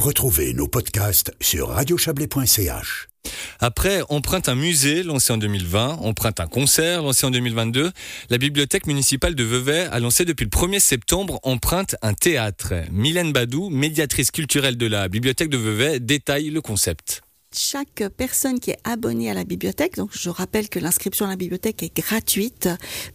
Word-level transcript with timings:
Retrouvez 0.00 0.54
nos 0.54 0.66
podcasts 0.66 1.30
sur 1.42 1.68
radiochablais.ch. 1.68 3.08
Après 3.58 4.00
Empreinte 4.08 4.48
un 4.48 4.54
musée, 4.54 5.02
lancé 5.02 5.30
en 5.30 5.36
2020, 5.36 5.98
Empreinte 6.00 6.40
un 6.40 6.46
concert, 6.46 7.02
lancé 7.02 7.26
en 7.26 7.30
2022, 7.30 7.92
la 8.30 8.38
bibliothèque 8.38 8.86
municipale 8.86 9.34
de 9.34 9.44
Vevey 9.44 9.88
a 9.92 10.00
lancé 10.00 10.24
depuis 10.24 10.44
le 10.44 10.48
1er 10.48 10.80
septembre 10.80 11.38
Empreinte 11.42 11.96
un 12.00 12.14
théâtre. 12.14 12.72
Mylène 12.90 13.34
Badou, 13.34 13.68
médiatrice 13.68 14.30
culturelle 14.30 14.78
de 14.78 14.86
la 14.86 15.08
bibliothèque 15.08 15.50
de 15.50 15.58
Vevey, 15.58 16.00
détaille 16.00 16.48
le 16.48 16.62
concept 16.62 17.20
chaque 17.52 18.04
personne 18.16 18.60
qui 18.60 18.70
est 18.70 18.78
abonnée 18.84 19.28
à 19.28 19.34
la 19.34 19.42
bibliothèque, 19.42 19.96
donc 19.96 20.10
je 20.12 20.30
rappelle 20.30 20.68
que 20.68 20.78
l'inscription 20.78 21.26
à 21.26 21.30
la 21.30 21.36
bibliothèque 21.36 21.82
est 21.82 21.96
gratuite, 21.96 22.68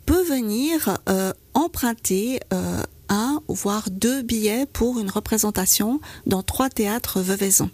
peut 0.05 0.23
venir 0.23 0.97
euh, 1.07 1.31
emprunter 1.53 2.41
euh, 2.51 2.83
un 3.09 3.41
voire 3.47 3.89
deux 3.89 4.21
billets 4.21 4.65
pour 4.65 4.99
une 4.99 5.09
représentation 5.09 5.99
dans 6.25 6.43
trois 6.43 6.69
théâtres 6.69 7.21
veuvaisans, 7.21 7.69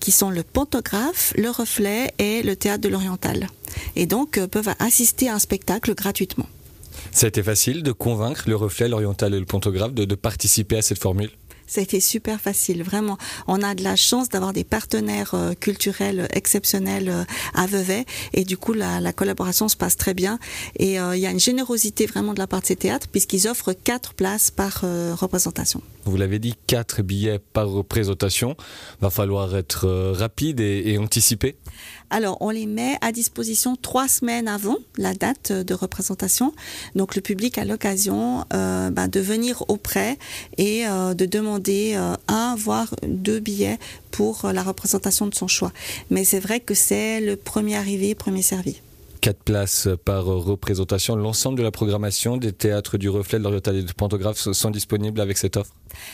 qui 0.00 0.10
sont 0.10 0.30
le 0.30 0.42
Pantographe, 0.42 1.32
le 1.36 1.50
Reflet 1.50 2.12
et 2.18 2.42
le 2.42 2.56
Théâtre 2.56 2.82
de 2.82 2.88
l'Oriental. 2.88 3.48
Et 3.94 4.06
donc 4.06 4.38
euh, 4.38 4.46
peuvent 4.46 4.74
assister 4.78 5.28
à 5.28 5.34
un 5.34 5.38
spectacle 5.38 5.94
gratuitement. 5.94 6.46
Ça 7.12 7.26
a 7.26 7.28
été 7.28 7.42
facile 7.42 7.82
de 7.82 7.92
convaincre 7.92 8.44
le 8.46 8.56
Reflet, 8.56 8.88
l'Oriental 8.88 9.34
et 9.34 9.38
le 9.38 9.46
Pantographe 9.46 9.94
de 9.94 10.14
participer 10.14 10.78
à 10.78 10.82
cette 10.82 10.98
formule? 10.98 11.30
Ça 11.66 11.80
a 11.80 11.84
été 11.84 12.00
super 12.00 12.40
facile, 12.40 12.82
vraiment. 12.82 13.18
On 13.46 13.62
a 13.62 13.74
de 13.74 13.82
la 13.82 13.96
chance 13.96 14.28
d'avoir 14.28 14.52
des 14.52 14.64
partenaires 14.64 15.34
euh, 15.34 15.54
culturels 15.54 16.28
exceptionnels 16.32 17.08
euh, 17.08 17.24
à 17.54 17.66
Vevey 17.66 18.04
et 18.32 18.44
du 18.44 18.56
coup 18.56 18.72
la, 18.72 19.00
la, 19.00 19.12
collaboration 19.12 19.68
se 19.68 19.76
passe 19.76 19.96
très 19.96 20.14
bien 20.14 20.38
et 20.76 21.00
euh, 21.00 21.16
il 21.16 21.22
y 21.22 21.26
a 21.26 21.30
une 21.30 21.40
générosité 21.40 22.06
vraiment 22.06 22.34
de 22.34 22.38
la 22.38 22.46
part 22.46 22.60
de 22.60 22.66
ces 22.66 22.76
théâtres 22.76 23.08
puisqu'ils 23.08 23.48
offrent 23.48 23.72
quatre 23.72 24.14
places 24.14 24.50
par 24.50 24.84
représentation. 25.18 25.80
Vous 26.04 26.16
l'avez 26.16 26.38
dit, 26.38 26.54
quatre 26.66 27.02
billets 27.02 27.38
par 27.38 27.68
représentation. 27.68 28.56
Va 29.00 29.10
falloir 29.10 29.56
être 29.56 29.88
rapide 30.12 30.60
et, 30.60 30.82
et 30.86 30.98
anticipé. 30.98 31.56
Alors, 32.10 32.38
on 32.40 32.50
les 32.50 32.66
met 32.66 32.96
à 33.00 33.12
disposition 33.12 33.76
trois 33.76 34.08
semaines 34.08 34.48
avant 34.48 34.76
la 34.96 35.14
date 35.14 35.52
de 35.52 35.74
représentation. 35.74 36.52
Donc, 36.94 37.16
le 37.16 37.20
public 37.20 37.58
a 37.58 37.64
l'occasion 37.64 38.44
euh, 38.52 38.90
bah, 38.90 39.08
de 39.08 39.20
venir 39.20 39.64
auprès 39.68 40.18
et 40.56 40.86
euh, 40.86 41.14
de 41.14 41.26
demander 41.26 41.94
euh, 41.96 42.14
un, 42.28 42.54
voire 42.56 42.94
deux 43.06 43.40
billets 43.40 43.78
pour 44.10 44.50
la 44.52 44.62
représentation 44.62 45.26
de 45.26 45.34
son 45.34 45.48
choix. 45.48 45.72
Mais 46.10 46.24
c'est 46.24 46.40
vrai 46.40 46.60
que 46.60 46.74
c'est 46.74 47.20
le 47.20 47.36
premier 47.36 47.76
arrivé, 47.76 48.14
premier 48.14 48.42
servi. 48.42 48.80
Quatre 49.20 49.42
places 49.42 49.88
par 50.04 50.24
représentation. 50.24 51.16
L'ensemble 51.16 51.58
de 51.58 51.62
la 51.62 51.70
programmation 51.70 52.36
des 52.36 52.52
théâtres 52.52 52.98
du 52.98 53.08
Reflet, 53.08 53.38
de 53.38 53.44
l'Oriental 53.44 53.76
et 53.76 53.82
du 53.82 53.94
Pantographe 53.94 54.38
sont 54.38 54.70
disponibles 54.70 55.20
avec 55.20 55.38
cette 55.38 55.56
offre 55.56 55.72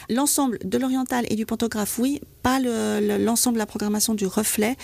L'ensemble 0.09 0.59
de 0.65 0.79
l'Oriental 0.79 1.25
et 1.29 1.35
du 1.35 1.47
Pantographe, 1.47 1.99
oui, 1.99 2.21
pas 2.43 2.59
l'ensemble 2.61 3.55
de 3.55 3.59
la 3.59 3.67
programmation 3.67 4.15
du 4.15 4.27
Reflet, 4.27 4.77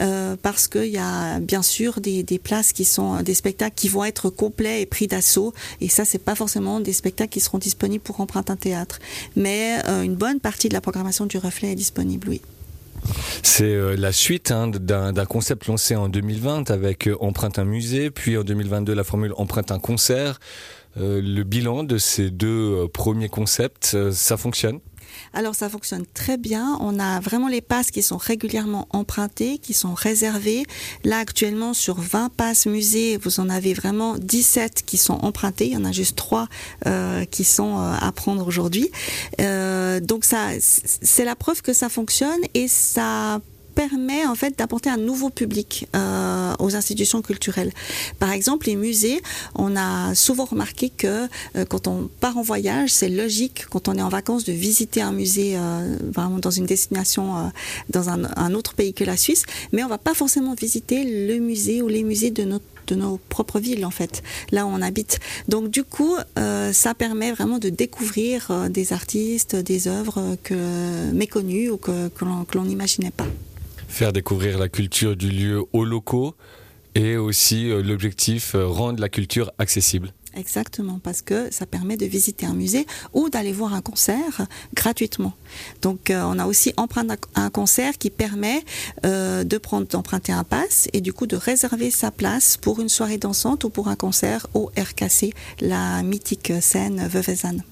euh, 0.00 0.36
parce 0.40 0.68
qu'il 0.68 0.86
y 0.86 0.98
a 0.98 1.40
bien 1.40 1.62
sûr 1.62 2.00
des, 2.00 2.24
places 2.42 2.72
qui 2.72 2.84
sont 2.84 3.22
des 3.22 3.34
spectacles 3.34 3.74
qui 3.74 3.88
vont 3.88 4.04
être 4.04 4.30
complets 4.30 4.82
et 4.82 4.86
pris 4.86 5.06
d'assaut, 5.06 5.52
et 5.80 5.88
ça, 5.88 6.04
c'est 6.04 6.18
pas 6.18 6.34
forcément 6.34 6.80
des 6.80 6.92
spectacles 6.92 7.32
qui 7.32 7.40
seront 7.40 7.58
disponibles 7.58 8.02
pour 8.02 8.20
emprunter 8.20 8.52
un 8.52 8.56
théâtre. 8.56 8.98
Mais 9.36 9.78
euh, 9.88 10.02
une 10.02 10.14
bonne 10.14 10.40
partie 10.40 10.68
de 10.68 10.74
la 10.74 10.80
programmation 10.80 11.26
du 11.26 11.38
Reflet 11.38 11.72
est 11.72 11.76
disponible, 11.76 12.28
oui. 12.28 12.40
C'est 13.42 13.64
euh, 13.64 13.96
la 13.96 14.12
suite 14.12 14.52
hein, 14.52 14.68
d'un 14.68 15.24
concept 15.26 15.66
lancé 15.66 15.96
en 15.96 16.08
2020 16.08 16.70
avec 16.70 17.08
euh, 17.08 17.16
Empreinte 17.20 17.58
un 17.58 17.64
musée, 17.64 18.10
puis 18.10 18.38
en 18.38 18.44
2022 18.44 18.94
la 18.94 19.04
formule 19.04 19.34
Empreinte 19.36 19.72
un 19.72 19.80
concert. 19.80 20.38
Euh, 20.96 21.20
le 21.20 21.42
bilan 21.42 21.82
de 21.82 21.98
ces 21.98 22.30
deux 22.30 22.86
premiers 22.92 23.28
concepts, 23.28 23.96
ça 24.12 24.36
fonctionne? 24.36 24.78
Alors 25.32 25.54
ça 25.54 25.68
fonctionne 25.68 26.04
très 26.14 26.36
bien. 26.36 26.78
On 26.80 26.98
a 26.98 27.20
vraiment 27.20 27.48
les 27.48 27.60
passes 27.60 27.90
qui 27.90 28.02
sont 28.02 28.16
régulièrement 28.16 28.86
empruntées, 28.90 29.58
qui 29.58 29.74
sont 29.74 29.94
réservées. 29.94 30.64
Là 31.04 31.18
actuellement 31.18 31.74
sur 31.74 32.00
20 32.00 32.30
passes 32.30 32.66
musées, 32.66 33.16
vous 33.16 33.40
en 33.40 33.48
avez 33.48 33.74
vraiment 33.74 34.16
17 34.18 34.82
qui 34.84 34.96
sont 34.96 35.18
empruntées. 35.24 35.66
Il 35.66 35.72
y 35.72 35.76
en 35.76 35.84
a 35.84 35.92
juste 35.92 36.16
3 36.16 36.48
euh, 36.86 37.24
qui 37.24 37.44
sont 37.44 37.78
euh, 37.78 37.94
à 38.00 38.12
prendre 38.12 38.46
aujourd'hui. 38.46 38.90
Euh, 39.40 40.00
donc 40.00 40.24
ça, 40.24 40.50
c'est 40.58 41.24
la 41.24 41.36
preuve 41.36 41.62
que 41.62 41.72
ça 41.72 41.88
fonctionne 41.88 42.40
et 42.54 42.68
ça 42.68 43.40
permet 43.72 44.26
en 44.26 44.34
fait 44.34 44.58
d'apporter 44.58 44.90
un 44.90 44.96
nouveau 44.96 45.30
public 45.30 45.88
euh, 45.96 46.54
aux 46.58 46.76
institutions 46.76 47.22
culturelles. 47.22 47.72
Par 48.18 48.30
exemple, 48.30 48.66
les 48.66 48.76
musées, 48.76 49.20
on 49.54 49.76
a 49.76 50.14
souvent 50.14 50.44
remarqué 50.44 50.90
que 50.90 51.26
euh, 51.56 51.64
quand 51.68 51.86
on 51.86 52.08
part 52.20 52.36
en 52.36 52.42
voyage, 52.42 52.90
c'est 52.90 53.08
logique 53.08 53.66
quand 53.70 53.88
on 53.88 53.94
est 53.94 54.02
en 54.02 54.08
vacances 54.08 54.44
de 54.44 54.52
visiter 54.52 55.00
un 55.02 55.12
musée 55.12 55.54
euh, 55.56 55.96
vraiment 56.12 56.38
dans 56.38 56.50
une 56.50 56.66
destination 56.66 57.52
dans 57.90 58.08
un, 58.08 58.54
autre 58.54 58.74
pays 58.74 58.92
que 58.92 59.04
la 59.04 59.16
Suisse, 59.16 59.44
mais 59.72 59.82
on 59.82 59.88
va 59.88 59.98
pas 59.98 60.14
forcément 60.14 60.54
visiter 60.54 61.26
le 61.26 61.38
musée 61.38 61.80
ou 61.82 61.88
les 61.88 62.02
musées 62.02 62.30
de 62.30 62.44
notre 62.44 62.64
de 62.88 62.96
nos 62.96 63.20
propres 63.28 63.60
villes 63.60 63.86
en 63.86 63.92
fait, 63.92 64.24
là 64.50 64.66
où 64.66 64.68
on 64.68 64.82
habite. 64.82 65.20
Donc 65.48 65.70
du 65.70 65.84
coup, 65.84 66.16
ça 66.72 66.94
permet 66.94 67.30
vraiment 67.30 67.58
de 67.58 67.68
découvrir 67.68 68.68
des 68.70 68.92
artistes, 68.92 69.54
des 69.54 69.86
œuvres 69.86 70.36
que 70.42 71.10
méconnues 71.12 71.70
ou 71.70 71.76
que, 71.76 72.08
que 72.08 72.24
l'on 72.24 72.64
n'imaginait 72.64 73.12
pas 73.12 73.26
faire 73.92 74.12
découvrir 74.12 74.58
la 74.58 74.68
culture 74.68 75.16
du 75.16 75.30
lieu 75.30 75.62
aux 75.72 75.84
locaux 75.84 76.34
et 76.94 77.16
aussi 77.16 77.70
euh, 77.70 77.82
l'objectif 77.82 78.54
euh, 78.54 78.66
rendre 78.66 79.00
la 79.00 79.08
culture 79.08 79.52
accessible. 79.58 80.12
Exactement, 80.34 80.98
parce 81.02 81.20
que 81.20 81.52
ça 81.52 81.66
permet 81.66 81.98
de 81.98 82.06
visiter 82.06 82.46
un 82.46 82.54
musée 82.54 82.86
ou 83.12 83.28
d'aller 83.28 83.52
voir 83.52 83.74
un 83.74 83.82
concert 83.82 84.46
gratuitement. 84.72 85.34
Donc, 85.82 86.08
euh, 86.08 86.22
on 86.24 86.38
a 86.38 86.46
aussi 86.46 86.72
emprunté 86.78 87.16
un 87.34 87.50
concert 87.50 87.98
qui 87.98 88.08
permet 88.08 88.64
de 89.04 89.58
prendre, 89.58 89.86
d'emprunter 89.86 90.32
un 90.32 90.44
pass 90.44 90.88
et 90.94 91.02
du 91.02 91.12
coup 91.12 91.26
de 91.26 91.36
réserver 91.36 91.90
sa 91.90 92.10
place 92.10 92.56
pour 92.56 92.80
une 92.80 92.88
soirée 92.88 93.18
dansante 93.18 93.64
ou 93.64 93.68
pour 93.68 93.88
un 93.88 93.96
concert 93.96 94.46
au 94.54 94.70
RKC, 94.78 95.34
la 95.60 96.02
mythique 96.02 96.52
scène 96.62 97.06
Veuvezanne. 97.08 97.62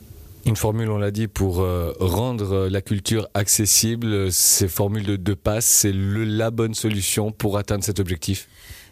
Une 0.47 0.57
formule, 0.57 0.91
on 0.91 0.99
l'a 0.99 1.11
dit, 1.11 1.29
pour 1.29 1.61
euh, 1.61 1.93
rendre 2.01 2.69
la 2.69 2.81
culture 2.81 3.29
accessible, 3.35 4.33
ces 4.33 4.69
formules 4.69 5.05
de, 5.05 5.17
de 5.17 5.35
passe, 5.35 5.67
c'est 5.67 5.93
la 5.95 6.51
bonne 6.51 6.75
solution 6.75 7.31
pour 7.31 7.59
atteindre 7.59 7.85
cet 7.85 8.01
objectif? 8.01 8.49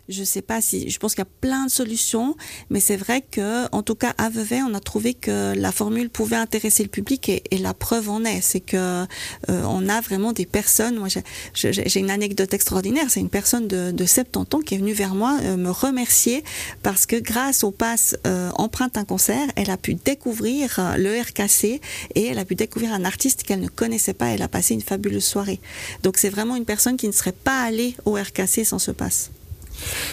Je 0.09 0.25
sais 0.25 0.43
pas 0.43 0.61
si, 0.61 0.89
je 0.91 0.99
pense 0.99 1.15
qu'il 1.15 1.23
y 1.23 1.27
a 1.29 1.31
plein 1.41 1.67
de 1.67 1.71
solutions, 1.71 2.37
mais 2.71 2.81
c'est 2.81 2.97
vrai 2.97 3.23
que, 3.23 3.67
en 3.73 3.83
tout 3.83 3.95
cas, 3.95 4.15
à 4.19 4.31
Vevey, 4.31 4.61
on 4.63 4.75
a 4.75 4.81
trouvé 4.81 5.15
que 5.15 5.55
la 5.55 5.73
formule 5.73 6.11
pouvait 6.11 6.37
intéresser 6.37 6.83
le 6.83 6.89
public 6.89 7.29
et, 7.29 7.43
et 7.51 7.59
la 7.59 7.75
preuve 7.75 8.09
en 8.11 8.25
est, 8.25 8.41
c'est 8.41 8.61
que 8.61 8.77
euh, 8.77 9.05
on 9.49 9.89
a 9.89 10.01
vraiment 10.01 10.33
des 10.33 10.47
personnes. 10.47 10.97
Moi, 10.97 11.09
j'ai 11.55 12.01
une 12.01 12.11
anecdote 12.11 12.55
extraordinaire. 12.55 13.07
C'est 13.09 13.21
une 13.21 13.29
personne 13.29 13.69
de, 13.69 13.91
de 13.91 14.07
70 14.07 14.57
ans 14.57 14.61
qui 14.61 14.75
est 14.75 14.79
venue 14.79 14.93
vers 14.93 15.15
moi 15.15 15.39
euh, 15.43 15.57
me 15.57 15.71
remercier 15.71 16.45
parce 16.83 17.07
que 17.07 17.17
grâce 17.17 17.65
au 17.65 17.71
pass 17.71 18.17
euh, 18.27 18.51
empreinte 18.55 18.97
un 18.97 19.05
concert, 19.05 19.47
elle 19.57 19.71
a 19.71 19.77
pu 19.77 19.95
découvrir 19.95 20.79
euh, 20.79 20.97
le 20.97 21.21
RKC 21.21 21.81
et 22.15 22.27
elle 22.27 22.39
a 22.39 22.45
pu 22.45 22.55
découvrir 22.55 22.93
un 22.93 23.05
artiste 23.05 23.43
qu'elle 23.43 23.61
ne 23.61 23.69
connaissait 23.69 24.15
pas. 24.15 24.27
Elle 24.27 24.43
a 24.43 24.49
passé 24.49 24.75
une 24.75 24.83
fabuleuse 24.83 25.25
soirée. 25.25 25.61
Donc 26.03 26.17
c'est 26.17 26.31
vraiment 26.31 26.57
une 26.57 26.65
personne 26.65 26.97
qui 26.97 27.07
ne 27.07 27.13
serait 27.13 27.33
pas 27.33 27.63
allée 27.63 27.95
au 28.05 28.13
RKC 28.13 28.65
sans 28.65 28.79
ce 28.79 28.91
pass. 28.91 29.31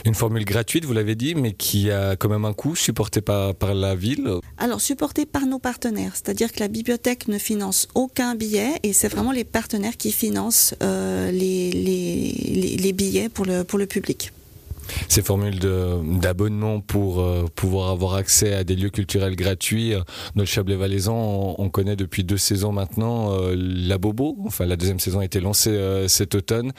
Une 0.06 0.16
formule 0.16 0.46
gratuite, 0.46 0.86
vous 0.86 0.94
l'avez 0.94 1.16
dit, 1.16 1.36
mais 1.36 1.54
qui 1.54 1.92
a 1.92 2.16
quand 2.16 2.30
même 2.30 2.46
un 2.46 2.54
coût 2.54 2.76
supporté 2.76 3.22
par, 3.22 3.54
la 3.74 3.96
ville. 3.96 4.30
Alors, 4.58 4.82
supporté 4.82 5.26
par 5.26 5.46
nos 5.46 5.60
partenaires, 5.60 6.12
c'est-à-dire 6.14 6.52
que 6.52 6.60
la 6.60 6.68
bibliothèque 6.68 7.28
ne 7.28 7.38
finance 7.38 7.88
aucun 7.96 8.36
billet 8.36 8.80
et 8.84 8.94
c'est 8.94 9.08
vraiment 9.08 9.32
les 9.32 9.44
partenaires 9.44 9.98
qui 9.98 10.12
financent 10.12 10.76
euh, 10.84 11.32
les, 11.32 11.72
les, 11.72 12.78
les, 12.78 12.94
billets 12.94 13.30
pour 13.30 13.46
le, 13.46 13.64
pour 13.64 13.80
le 13.80 13.86
public 13.86 14.32
ces 15.08 15.22
formules 15.22 15.60
d'abonnement 15.60 16.82
pour 16.82 17.22
euh, 17.22 17.46
pouvoir 17.56 17.90
avoir 17.90 18.16
accès 18.16 18.54
à 18.54 18.64
des 18.64 18.76
lieux 18.76 18.90
culturels 18.90 19.36
gratuits. 19.36 19.94
Dans 20.36 20.42
le 20.42 20.46
Chablais 20.46 20.76
valaisan, 20.76 21.16
on, 21.16 21.56
on, 21.58 21.70
connaît 21.70 21.96
depuis 21.96 22.24
deux 22.24 22.38
saisons 22.38 22.72
maintenant 22.72 23.34
euh, 23.34 23.56
la 23.58 23.98
Bobo. 23.98 24.38
Enfin, 24.46 24.66
la 24.66 24.76
deuxième 24.76 25.00
saison 25.00 25.20
a 25.20 25.26
été 25.26 25.40
lancée 25.40 25.72
euh, 25.72 26.08
cet 26.08 26.36
automne. 26.36 26.72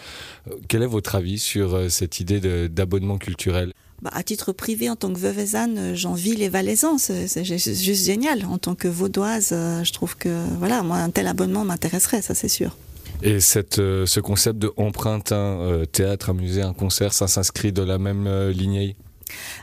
Euh, 0.48 0.54
quel 0.68 0.82
est 0.82 0.86
votre 0.86 1.14
avis 1.14 1.38
sur 1.38 1.74
euh, 1.74 1.88
cette 1.88 2.20
idée 2.20 2.68
d'abonnement 2.68 3.18
culturel? 3.18 3.72
Bah, 4.02 4.10
à 4.12 4.22
titre 4.22 4.52
privé, 4.52 4.90
en 4.90 4.96
tant 4.96 5.12
que 5.12 5.18
veuvezanne, 5.18 5.78
euh, 5.78 5.94
j'envie 5.94 6.36
les 6.36 6.48
Valaisans. 6.48 6.98
C'est 6.98 7.44
juste 7.44 8.04
génial. 8.04 8.44
En 8.46 8.58
tant 8.58 8.74
que 8.74 8.88
vaudoise, 8.88 9.50
je 9.50 9.92
trouve 9.92 10.16
que 10.16 10.44
voilà, 10.58 10.82
moi, 10.82 10.98
un 10.98 11.10
tel 11.10 11.26
abonnement 11.26 11.64
m'intéresserait, 11.64 12.22
ça 12.22 12.34
c'est 12.34 12.48
sûr. 12.48 12.76
Et 13.22 13.40
cette, 13.40 13.78
euh, 13.78 14.06
ce 14.06 14.20
concept 14.20 14.58
de 14.58 14.72
empreinte 14.76 15.32
un 15.32 15.60
euh, 15.60 15.84
théâtre, 15.84 16.32
musée, 16.34 16.62
un 16.62 16.74
concert, 16.74 17.12
ça 17.12 17.26
s'inscrit 17.26 17.72
dans 17.72 17.86
la 17.86 17.98
même 17.98 18.26
euh, 18.26 18.52
lignée? 18.52 18.96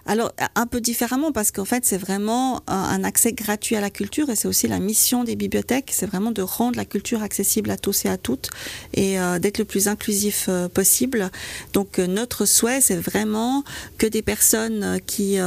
Alors, 0.05 0.33
un 0.55 0.67
peu 0.67 0.81
différemment, 0.81 1.31
parce 1.31 1.51
qu'en 1.51 1.65
fait, 1.65 1.85
c'est 1.85 1.97
vraiment 1.97 2.61
un 2.67 3.03
accès 3.03 3.33
gratuit 3.33 3.75
à 3.75 3.81
la 3.81 3.89
culture 3.89 4.29
et 4.29 4.35
c'est 4.35 4.47
aussi 4.47 4.67
la 4.67 4.79
mission 4.79 5.23
des 5.23 5.35
bibliothèques, 5.35 5.91
c'est 5.93 6.05
vraiment 6.05 6.31
de 6.31 6.41
rendre 6.41 6.77
la 6.77 6.85
culture 6.85 7.23
accessible 7.23 7.71
à 7.71 7.77
tous 7.77 8.05
et 8.05 8.09
à 8.09 8.17
toutes 8.17 8.49
et 8.93 9.19
euh, 9.19 9.39
d'être 9.39 9.57
le 9.57 9.65
plus 9.65 9.87
inclusif 9.87 10.47
euh, 10.49 10.67
possible. 10.67 11.31
Donc, 11.73 11.99
euh, 11.99 12.07
notre 12.07 12.45
souhait, 12.45 12.81
c'est 12.81 12.97
vraiment 12.97 13.63
que 13.97 14.07
des 14.07 14.21
personnes 14.21 14.99
qui, 15.05 15.37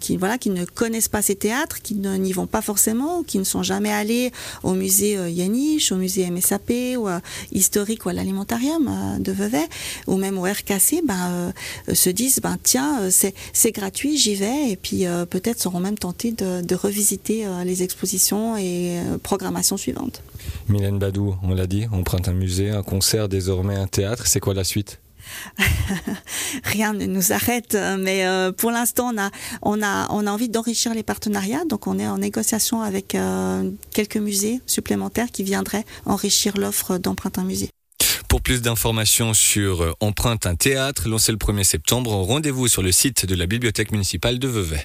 qui, 0.00 0.16
voilà, 0.16 0.38
qui 0.38 0.50
ne 0.50 0.64
connaissent 0.64 1.08
pas 1.08 1.22
ces 1.22 1.34
théâtres, 1.34 1.82
qui 1.82 1.94
n'y 1.94 2.32
vont 2.32 2.46
pas 2.46 2.62
forcément, 2.62 3.22
qui 3.22 3.38
ne 3.38 3.44
sont 3.44 3.62
jamais 3.62 3.92
allés 3.92 4.32
au 4.62 4.74
musée 4.74 5.14
Yaniche, 5.30 5.92
au 5.92 5.96
musée 5.96 6.30
MSAP 6.30 6.96
ou 6.96 7.08
historique 7.52 8.06
ou 8.06 8.08
à 8.08 8.12
l'alimentarium 8.12 9.18
de 9.18 9.32
Vevey, 9.32 9.66
ou 10.06 10.16
même 10.16 10.38
au 10.38 10.42
RKC, 10.42 11.02
ben, 11.04 11.52
se 11.92 12.10
disent, 12.10 12.40
ben, 12.40 12.56
tiens, 12.62 13.10
c'est 13.10 13.34
c'est 13.52 13.72
gratuit, 13.72 14.16
j'y 14.16 14.34
vais, 14.34 14.70
et 14.70 14.76
puis 14.76 15.06
euh, 15.06 15.24
peut-être 15.24 15.60
seront 15.60 15.80
même 15.80 15.98
tentés 15.98 16.32
de, 16.32 16.74
revisiter 16.74 17.46
euh, 17.46 17.64
les 17.64 17.82
expositions 17.82 18.56
et 18.56 18.98
euh, 18.98 19.18
programmations 19.18 19.76
suivantes. 19.76 20.22
Mylène 20.68 20.98
Badou, 20.98 21.34
on 21.42 21.54
l'a 21.54 21.66
dit, 21.66 21.86
on 21.92 22.04
prend 22.04 22.18
un 22.26 22.32
musée, 22.32 22.70
un 22.70 22.82
concert, 22.82 23.28
désormais 23.28 23.74
un 23.74 23.86
théâtre. 23.86 24.26
C'est 24.26 24.40
quoi 24.40 24.54
la 24.54 24.64
suite? 24.64 25.00
Rien 26.64 26.94
ne 26.94 27.04
nous 27.04 27.32
arrête, 27.32 27.76
mais 27.98 28.24
pour 28.56 28.70
l'instant, 28.70 29.12
on 29.14 29.18
a, 29.18 29.30
on, 29.60 29.82
a, 29.82 30.06
on 30.10 30.26
a 30.26 30.30
envie 30.30 30.48
d'enrichir 30.48 30.94
les 30.94 31.02
partenariats. 31.02 31.64
Donc, 31.68 31.86
on 31.86 31.98
est 31.98 32.06
en 32.06 32.16
négociation 32.16 32.80
avec 32.80 33.14
quelques 33.92 34.16
musées 34.16 34.62
supplémentaires 34.64 35.30
qui 35.30 35.42
viendraient 35.42 35.84
enrichir 36.06 36.56
l'offre 36.56 36.96
d'empreinte 36.96 37.38
un 37.38 37.44
musée. 37.44 37.68
Pour 38.38 38.44
plus 38.44 38.62
d'informations 38.62 39.34
sur 39.34 39.82
euh, 39.82 39.92
Empreinte 39.98 40.46
un 40.46 40.54
théâtre, 40.54 41.08
lancé 41.08 41.32
le 41.32 41.38
1er 41.38 41.64
septembre, 41.64 42.12
rendez-vous 42.12 42.68
sur 42.68 42.82
le 42.82 42.92
site 42.92 43.26
de 43.26 43.34
la 43.34 43.46
Bibliothèque 43.46 43.90
municipale 43.90 44.38
de 44.38 44.46
Vevey. 44.46 44.76